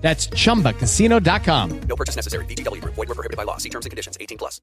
[0.00, 1.80] That's chumbacasino.com.
[1.88, 2.44] No purchase necessary.
[2.46, 2.94] VGW Group.
[2.94, 3.58] Void were prohibited by law.
[3.58, 4.16] See terms and conditions.
[4.18, 4.60] 18 plus.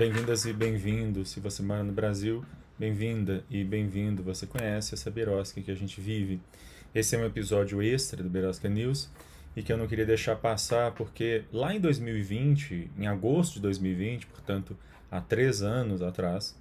[0.00, 1.28] Bem-vindas e bem-vindos.
[1.28, 2.42] Se você mora no Brasil,
[2.78, 4.22] bem-vinda e bem-vindo.
[4.22, 6.40] Você conhece essa Berosca que a gente vive.
[6.94, 9.10] Esse é um episódio extra do Berosca News
[9.56, 14.26] e que eu não queria deixar passar porque lá em 2020, em agosto de 2020,
[14.26, 14.76] portanto
[15.10, 16.56] há três anos atrás,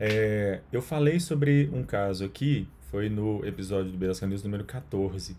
[0.00, 5.36] é, eu falei sobre um caso aqui, foi no episódio do Berosca News número 14,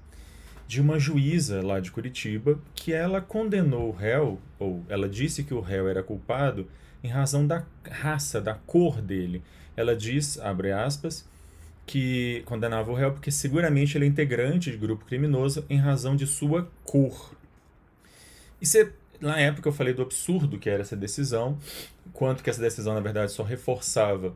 [0.67, 5.53] de uma juíza lá de Curitiba que ela condenou o réu, ou ela disse que
[5.53, 6.67] o réu era culpado
[7.03, 9.43] em razão da raça, da cor dele.
[9.75, 11.27] Ela diz, abre aspas,
[11.85, 16.25] que condenava o réu porque seguramente ele é integrante de grupo criminoso em razão de
[16.25, 17.35] sua cor.
[18.61, 21.57] E se, na época eu falei do absurdo que era essa decisão,
[22.13, 24.33] quanto que essa decisão, na verdade, só reforçava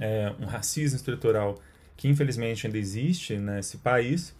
[0.00, 1.60] é, um racismo estrutural
[1.96, 4.34] que infelizmente ainda existe nesse país.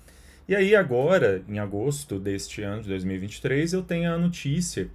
[0.46, 4.88] E aí agora, em agosto deste ano de 2023, eu tenho a notícia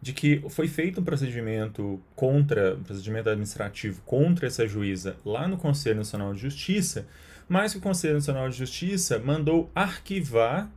[0.00, 5.56] de que foi feito um procedimento contra, um procedimento administrativo contra essa juíza lá no
[5.56, 7.06] Conselho Nacional de Justiça,
[7.48, 10.70] mas que o Conselho Nacional de Justiça mandou arquivar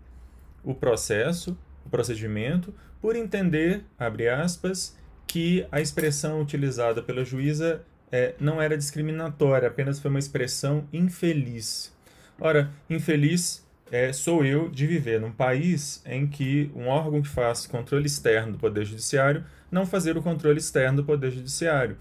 [0.64, 7.82] o processo, o procedimento, por entender, abre aspas, que a expressão utilizada pela juíza
[8.12, 11.94] é, não era discriminatória, apenas foi uma expressão infeliz.
[12.40, 17.66] Ora, infeliz é, sou eu de viver num país em que um órgão que faz
[17.66, 21.98] controle externo do Poder Judiciário não fazer o controle externo do Poder Judiciário.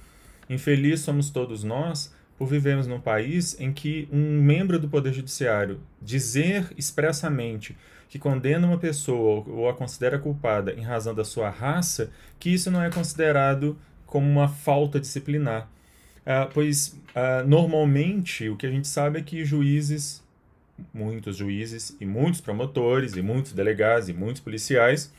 [0.49, 5.81] Infeliz somos todos nós por vivermos num país em que um membro do Poder Judiciário
[6.01, 7.77] dizer expressamente
[8.09, 12.71] que condena uma pessoa ou a considera culpada em razão da sua raça, que isso
[12.71, 13.77] não é considerado
[14.07, 15.69] como uma falta disciplinar.
[16.25, 20.23] Ah, pois, ah, normalmente, o que a gente sabe é que juízes
[20.93, 25.13] muitos juízes e muitos promotores e muitos delegados e muitos policiais,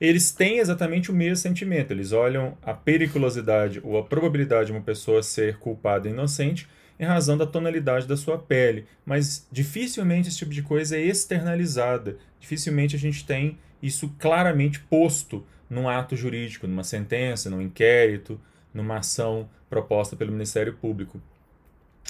[0.00, 1.92] eles têm exatamente o mesmo sentimento.
[1.92, 7.36] Eles olham a periculosidade ou a probabilidade de uma pessoa ser culpada inocente em razão
[7.36, 12.16] da tonalidade da sua pele, mas dificilmente esse tipo de coisa é externalizada.
[12.38, 18.40] Dificilmente a gente tem isso claramente posto num ato jurídico, numa sentença, num inquérito,
[18.72, 21.20] numa ação proposta pelo Ministério Público.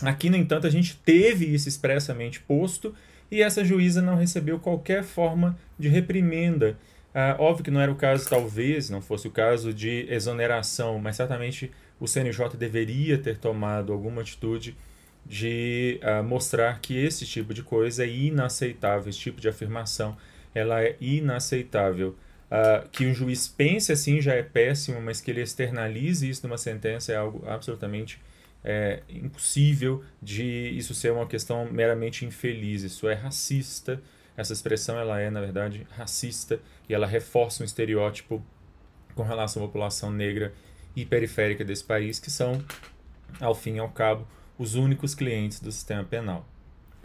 [0.03, 2.95] Aqui, no entanto, a gente teve isso expressamente posto
[3.31, 6.77] e essa juíza não recebeu qualquer forma de reprimenda.
[7.15, 11.17] Ah, óbvio que não era o caso, talvez, não fosse o caso de exoneração, mas
[11.17, 11.71] certamente
[12.01, 14.77] o CNJ deveria ter tomado alguma atitude
[15.25, 20.17] de ah, mostrar que esse tipo de coisa é inaceitável, esse tipo de afirmação
[20.55, 22.17] ela é inaceitável.
[22.51, 26.59] Ah, que um juiz pense assim já é péssimo, mas que ele externalize isso numa
[26.59, 28.21] sentença é algo absolutamente
[28.65, 32.83] é impossível de isso ser uma questão meramente infeliz.
[32.83, 34.01] Isso é racista.
[34.37, 38.43] Essa expressão ela é, na verdade, racista e ela reforça um estereótipo
[39.15, 40.55] com relação à população negra
[40.97, 42.63] e periférica desse país, que são,
[43.41, 44.27] ao fim e ao cabo,
[44.59, 46.47] os únicos clientes do sistema penal.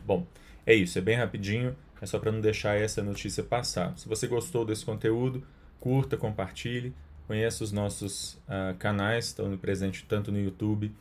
[0.06, 0.26] Bom,
[0.66, 3.98] é isso, é bem rapidinho, é só para não deixar essa notícia passar.
[3.98, 5.44] Se você gostou desse conteúdo,
[5.80, 6.94] curta, compartilhe,
[7.26, 10.94] conheça os nossos uh, canais, estão presentes tanto no YouTube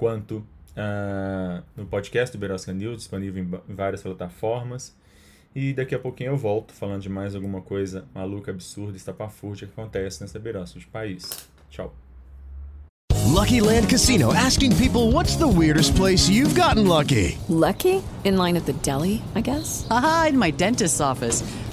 [0.00, 4.96] quanto uh, no podcast do Berosca News, disponível em, em várias plataformas.
[5.54, 9.74] E daqui a pouquinho eu volto falando de mais alguma coisa maluca, absurda, estapafúrdia que
[9.78, 11.28] acontece nessa beiraça de país.
[11.68, 11.94] Tchau.
[13.26, 17.36] Lucky Land Casino asking people what's the weirdest place you've gotten lucky?
[17.50, 18.02] Lucky?
[18.24, 19.86] In line at the deli, I guess?
[19.90, 21.42] Aha, in my dentist's office.